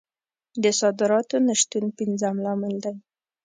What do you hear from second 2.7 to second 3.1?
دی.